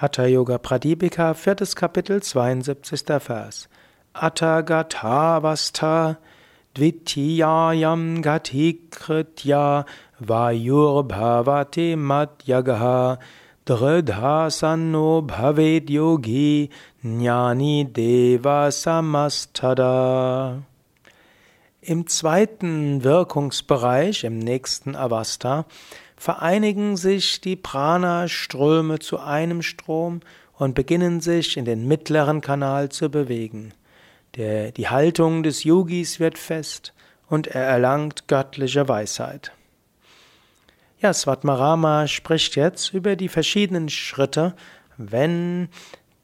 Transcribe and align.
Hatha 0.00 0.28
Yoga 0.28 0.58
Pradipika, 0.58 1.34
viertes 1.34 1.74
Kapitel, 1.74 2.22
72. 2.22 3.18
Vers. 3.18 3.68
Atagatavastha 4.14 6.18
dvitiyayam 6.72 8.22
gatikritya 8.22 9.84
vayurbhavati 10.20 11.96
madyagaha 11.96 13.18
dridhasanno 13.66 15.22
bhaved 15.22 15.90
yogi 15.90 16.70
jnani 17.02 17.92
deva 17.92 18.70
samastada. 18.70 20.62
Im 21.80 22.06
zweiten 22.06 23.02
Wirkungsbereich, 23.02 24.22
im 24.22 24.38
nächsten 24.38 24.94
Avastha, 24.94 25.64
vereinigen 26.18 26.96
sich 26.96 27.40
die 27.40 27.56
Prana-Ströme 27.56 28.98
zu 28.98 29.18
einem 29.18 29.62
Strom 29.62 30.20
und 30.54 30.74
beginnen 30.74 31.20
sich 31.20 31.56
in 31.56 31.64
den 31.64 31.86
mittleren 31.86 32.40
Kanal 32.40 32.88
zu 32.88 33.10
bewegen. 33.10 33.72
Der, 34.36 34.72
die 34.72 34.88
Haltung 34.88 35.42
des 35.42 35.64
Yogis 35.64 36.20
wird 36.20 36.36
fest 36.36 36.92
und 37.28 37.46
er 37.46 37.64
erlangt 37.64 38.28
göttliche 38.28 38.88
Weisheit. 38.88 39.52
Ja, 41.00 41.12
Svatmarama 41.12 42.08
spricht 42.08 42.56
jetzt 42.56 42.92
über 42.92 43.14
die 43.14 43.28
verschiedenen 43.28 43.88
Schritte, 43.88 44.54
wenn 44.96 45.68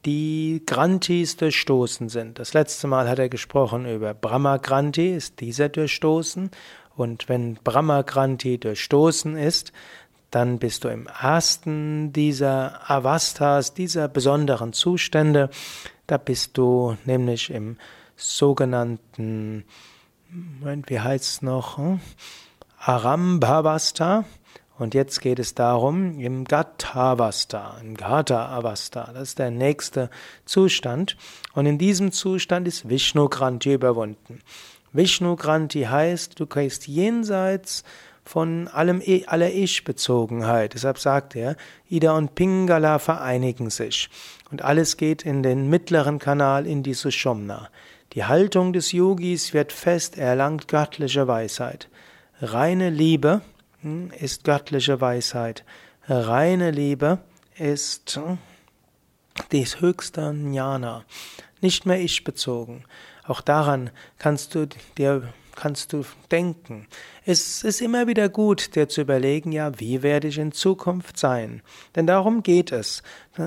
die 0.05 0.61
Grantis 0.65 1.37
durchstoßen 1.37 2.09
sind. 2.09 2.37
Das 2.37 2.53
letzte 2.53 2.87
Mal 2.87 3.09
hat 3.09 3.17
er 3.17 3.29
gesprochen 3.29 3.85
über 3.87 4.13
Brahma 4.13 4.57
Granti, 4.57 5.15
ist 5.15 5.39
dieser 5.39 5.69
durchstoßen. 5.69 6.51
Und 6.95 7.27
wenn 7.29 7.55
Brahma 7.55 8.01
Granti 8.01 8.57
durchstoßen 8.57 9.37
ist, 9.37 9.73
dann 10.31 10.59
bist 10.59 10.83
du 10.83 10.89
im 10.89 11.07
ersten 11.07 12.11
dieser 12.11 12.89
Avastas, 12.89 13.73
dieser 13.73 14.07
besonderen 14.07 14.73
Zustände. 14.73 15.49
Da 16.07 16.17
bist 16.17 16.57
du 16.57 16.97
nämlich 17.05 17.49
im 17.51 17.77
sogenannten, 18.17 19.63
wie 20.29 20.99
heißt 20.99 21.25
es 21.25 21.41
noch, 21.41 21.77
hm? 21.77 21.99
Arambhavasta. 22.79 24.25
Und 24.77 24.93
jetzt 24.93 25.21
geht 25.21 25.39
es 25.39 25.55
darum, 25.55 26.19
im 26.19 26.43
Gathavasta, 26.43 27.77
im 27.81 27.95
Gata 27.95 28.49
Avasta, 28.49 29.09
das 29.13 29.29
ist 29.29 29.39
der 29.39 29.49
nächste 29.49 30.09
Zustand. 30.43 31.15
Und 31.53 31.65
in 31.65 31.77
diesem 31.77 32.11
Zustand 32.11 32.67
ist 32.67 32.89
Vishnu 32.89 33.29
Granti 33.29 33.73
überwunden. 33.73 34.41
Vishnu 34.95 35.35
Granti 35.35 35.83
heißt, 35.83 36.39
du 36.39 36.45
gehst 36.45 36.87
jenseits 36.87 37.83
von 38.23 38.67
allem, 38.69 39.01
aller 39.27 39.51
Ich-Bezogenheit. 39.51 40.73
Deshalb 40.73 40.97
sagt 40.99 41.35
er, 41.35 41.57
Ida 41.89 42.17
und 42.17 42.33
Pingala 42.35 42.99
vereinigen 42.99 43.69
sich. 43.69 44.09
Und 44.51 44.61
alles 44.61 44.97
geht 44.97 45.23
in 45.23 45.43
den 45.43 45.69
mittleren 45.69 46.17
Kanal 46.17 46.65
in 46.65 46.81
die 46.81 46.93
Sushumna. 46.93 47.69
Die 48.13 48.23
Haltung 48.23 48.71
des 48.71 48.93
Yogis 48.93 49.53
wird 49.53 49.73
fest, 49.73 50.17
er 50.17 50.29
erlangt 50.29 50.69
göttliche 50.69 51.27
Weisheit. 51.27 51.89
Reine 52.41 52.89
Liebe 52.89 53.41
hm, 53.81 54.11
ist 54.17 54.43
göttliche 54.45 55.01
Weisheit. 55.01 55.65
Reine 56.07 56.71
Liebe 56.71 57.19
ist 57.57 58.19
hm, 59.57 59.63
das 59.63 59.81
höchste 59.81 60.21
Jnana, 60.31 61.03
nicht 61.61 61.85
mehr 61.85 61.99
ich 61.99 62.23
bezogen. 62.23 62.83
Auch 63.27 63.41
daran 63.41 63.89
kannst 64.17 64.55
du 64.55 64.67
dir 64.97 65.33
kannst 65.55 65.93
du 65.93 66.03
denken. 66.31 66.87
Es 67.25 67.63
ist 67.63 67.81
immer 67.81 68.07
wieder 68.07 68.29
gut, 68.29 68.75
dir 68.75 68.87
zu 68.89 69.01
überlegen, 69.01 69.51
ja, 69.51 69.79
wie 69.79 70.03
werde 70.03 70.27
ich 70.27 70.37
in 70.37 70.51
Zukunft 70.51 71.17
sein? 71.17 71.61
Denn 71.95 72.05
darum 72.05 72.43
geht 72.43 72.71
es. 72.71 73.01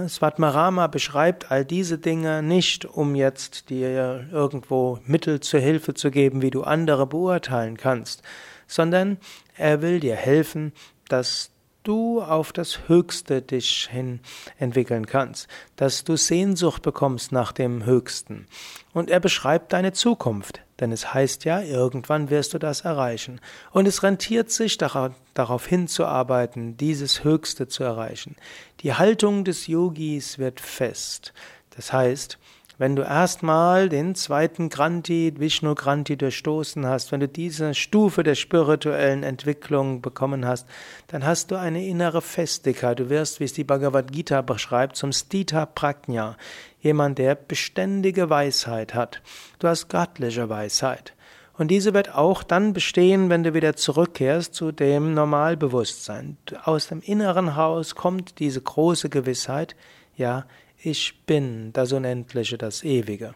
Svatmarama 0.09 0.87
beschreibt 0.87 1.51
all 1.51 1.65
diese 1.65 1.99
Dinge 1.99 2.43
nicht, 2.43 2.85
um 2.85 3.15
jetzt 3.15 3.71
dir 3.71 4.27
irgendwo 4.33 4.99
Mittel 5.05 5.41
zur 5.41 5.61
Hilfe 5.61 5.95
zu 5.95 6.11
geben, 6.11 6.43
wie 6.43 6.51
du 6.51 6.63
andere 6.63 7.07
beurteilen 7.07 7.77
kannst, 7.77 8.23
sondern 8.67 9.19
er 9.57 9.83
will 9.83 10.01
dir 10.01 10.17
helfen, 10.17 10.73
dass 11.09 11.51
du 11.83 12.21
auf 12.23 12.53
das 12.53 12.89
Höchste 12.89 13.43
dich 13.43 13.89
hin 13.91 14.21
entwickeln 14.59 15.07
kannst, 15.07 15.49
dass 15.77 16.05
du 16.05 16.17
Sehnsucht 16.17 16.83
bekommst 16.83 17.33
nach 17.33 17.53
dem 17.53 17.85
Höchsten. 17.85 18.47
Und 18.93 19.11
er 19.11 19.21
beschreibt 19.21 19.73
deine 19.73 19.93
Zukunft, 19.93 20.61
denn 20.81 20.93
es 20.93 21.15
heißt 21.15 21.45
ja, 21.45 21.61
irgendwann 21.61 22.31
wirst 22.31 22.55
du 22.55 22.59
das 22.59 22.83
erreichen. 22.83 23.41
Und 23.71 23.87
es 23.87 24.03
rentiert 24.03 24.51
sich 24.51 24.79
darauf 24.79 25.67
hinzuarbeiten, 25.67 26.77
dieses 26.77 27.25
Höchste 27.25 27.69
zu 27.69 27.85
erreichen. 27.85 28.37
Die 28.81 28.95
Haltung 28.95 29.45
des 29.45 29.67
Yogis 29.67 30.39
wird 30.39 30.61
fest. 30.61 31.33
Das 31.75 31.93
heißt, 31.93 32.39
wenn 32.79 32.95
du 32.95 33.03
erstmal 33.03 33.89
den 33.89 34.15
zweiten 34.15 34.69
Granti, 34.69 35.35
Vishnu 35.37 35.75
Granti 35.75 36.17
durchstoßen 36.17 36.87
hast, 36.87 37.11
wenn 37.11 37.19
du 37.19 37.27
diese 37.27 37.75
Stufe 37.75 38.23
der 38.23 38.37
spirituellen 38.37 39.25
Entwicklung 39.25 40.01
bekommen 40.01 40.47
hast, 40.47 40.67
dann 41.09 41.27
hast 41.27 41.51
du 41.51 41.57
eine 41.57 41.85
innere 41.85 42.23
Festigkeit. 42.23 43.01
Du 43.01 43.11
wirst, 43.11 43.41
wie 43.41 43.45
es 43.45 43.53
die 43.53 43.65
Bhagavad 43.65 44.13
Gita 44.13 44.43
beschreibt, 44.43 44.95
zum 44.95 45.13
Stita 45.13 45.67
Prajna, 45.67 46.37
jemand, 46.81 47.19
der 47.19 47.35
beständige 47.35 48.31
Weisheit 48.31 48.95
hat. 48.95 49.23
Du 49.59 49.67
hast 49.67 49.89
göttliche 49.89 50.49
Weisheit. 50.49 51.15
Und 51.55 51.73
diese 51.73 51.93
wird 51.93 52.15
auch 52.15 52.45
dann 52.45 52.73
bestehen, 52.73 53.31
wenn 53.31 53.43
du 53.43 53.53
wieder 53.53 53.75
zurückkehrst 53.75 54.55
zu 54.55 54.71
dem 54.71 55.15
Normalbewusstsein. 55.15 56.37
Aus 56.63 56.87
dem 56.87 57.01
inneren 57.01 57.57
Haus 57.57 57.97
kommt 57.97 58.39
diese 58.39 58.61
große 58.61 59.09
Gewissheit, 59.09 59.75
ja, 60.17 60.47
ich 60.81 61.25
bin 61.27 61.73
das 61.73 61.93
Unendliche, 61.93 62.59
das 62.59 62.85
Ewige. 62.85 63.35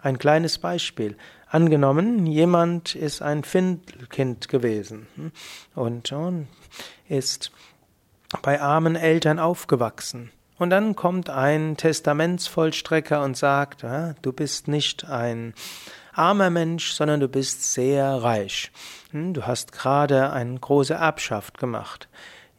Ein 0.00 0.18
kleines 0.18 0.58
Beispiel. 0.58 1.16
Angenommen, 1.48 2.26
jemand 2.26 2.94
ist 2.94 3.22
ein 3.22 3.44
Findelkind 3.44 4.48
gewesen 4.48 5.06
hm, 5.16 5.32
und 5.74 6.12
ist 7.08 7.52
bei 8.42 8.60
armen 8.60 8.96
Eltern 8.96 9.38
aufgewachsen. 9.38 10.30
Und 10.58 10.70
dann 10.70 10.94
kommt 10.94 11.30
ein 11.30 11.76
Testamentsvollstrecker 11.76 13.22
und 13.22 13.36
sagt, 13.36 13.84
du 14.22 14.32
bist 14.32 14.68
nicht 14.68 15.04
ein 15.04 15.54
armer 16.12 16.50
Mensch, 16.50 16.92
sondern 16.92 17.20
du 17.20 17.28
bist 17.28 17.72
sehr 17.72 18.04
reich. 18.22 18.70
Hm, 19.10 19.34
du 19.34 19.46
hast 19.46 19.72
gerade 19.72 20.32
eine 20.32 20.58
große 20.58 20.94
Erbschaft 20.94 21.58
gemacht. 21.58 22.08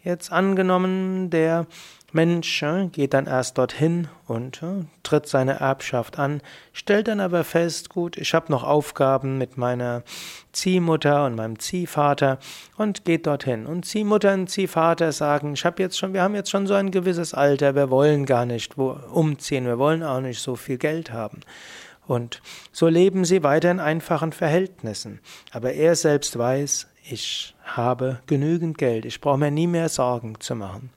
Jetzt 0.06 0.32
angenommen, 0.32 1.32
der 1.32 1.66
Mensch 2.14 2.64
geht 2.92 3.16
dann 3.16 3.26
erst 3.26 3.58
dorthin 3.58 4.08
und 4.28 4.62
tritt 5.02 5.28
seine 5.28 5.60
Erbschaft 5.60 6.20
an, 6.20 6.42
stellt 6.74 7.08
dann 7.08 7.20
aber 7.20 7.44
fest, 7.44 7.90
gut, 7.90 8.16
ich 8.16 8.36
habe 8.36 8.52
noch 8.52 8.64
Aufgaben 8.64 9.40
mit 9.40 9.58
meiner 9.58 10.04
Ziehmutter 10.54 11.26
und 11.26 11.34
meinem 11.34 11.58
Ziehvater 11.58 12.38
und 12.78 13.04
geht 13.04 13.26
dorthin. 13.26 13.66
Und 13.66 13.88
Ziehmutter 13.88 14.36
und 14.36 14.48
Ziehvater 14.48 15.12
sagen, 15.12 15.54
ich 15.54 15.66
habe 15.66 15.82
jetzt 15.82 15.98
schon, 15.98 16.14
wir 16.14 16.22
haben 16.22 16.36
jetzt 16.36 16.52
schon 16.52 16.68
so 16.68 16.76
ein 16.76 16.92
gewisses 16.92 17.34
Alter, 17.34 17.74
wir 17.74 17.90
wollen 17.90 18.28
gar 18.28 18.46
nicht 18.46 18.78
umziehen, 18.78 19.66
wir 19.66 19.80
wollen 19.80 20.04
auch 20.04 20.22
nicht 20.22 20.40
so 20.40 20.56
viel 20.56 20.78
Geld 20.78 21.12
haben. 21.12 21.40
Und 22.08 22.42
so 22.72 22.88
leben 22.88 23.26
sie 23.26 23.44
weiter 23.44 23.72
in 23.72 23.80
einfachen 23.80 24.32
Verhältnissen. 24.32 25.20
Aber 25.52 25.74
er 25.74 25.96
selbst 25.96 26.38
weiß, 26.38 26.88
ich 27.08 27.56
habe 27.64 28.20
genügend 28.28 28.78
Geld, 28.78 29.06
ich 29.06 29.22
brauche 29.22 29.38
mir 29.38 29.52
nie 29.52 29.68
mehr 29.68 29.90
Sorgen 29.90 30.40
zu 30.40 30.56
machen. 30.56 30.90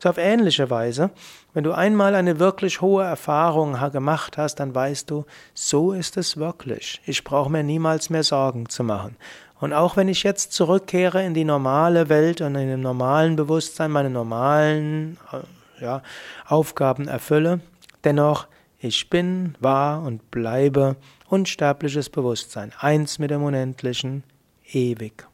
So 0.00 0.08
auf 0.08 0.18
ähnliche 0.18 0.70
Weise, 0.70 1.10
wenn 1.54 1.64
du 1.64 1.72
einmal 1.72 2.14
eine 2.14 2.38
wirklich 2.38 2.80
hohe 2.80 3.02
Erfahrung 3.02 3.76
gemacht 3.90 4.38
hast, 4.38 4.56
dann 4.56 4.74
weißt 4.74 5.10
du, 5.10 5.24
so 5.54 5.92
ist 5.92 6.16
es 6.16 6.36
wirklich. 6.36 7.00
Ich 7.06 7.24
brauche 7.24 7.50
mir 7.50 7.64
niemals 7.64 8.10
mehr 8.10 8.22
Sorgen 8.22 8.68
zu 8.68 8.84
machen. 8.84 9.16
Und 9.60 9.72
auch 9.72 9.96
wenn 9.96 10.06
ich 10.06 10.22
jetzt 10.22 10.52
zurückkehre 10.52 11.24
in 11.24 11.34
die 11.34 11.44
normale 11.44 12.08
Welt 12.08 12.40
und 12.40 12.54
in 12.54 12.68
dem 12.68 12.80
normalen 12.80 13.34
Bewusstsein 13.34 13.90
meine 13.90 14.10
normalen 14.10 15.18
äh, 15.32 15.82
ja, 15.82 16.02
Aufgaben 16.46 17.08
erfülle, 17.08 17.60
dennoch 18.04 18.46
ich 18.80 19.10
bin, 19.10 19.54
war 19.60 20.02
und 20.02 20.30
bleibe 20.30 20.96
unsterbliches 21.28 22.10
Bewusstsein, 22.10 22.72
eins 22.78 23.18
mit 23.18 23.30
dem 23.30 23.42
Unendlichen, 23.42 24.22
ewig. 24.72 25.26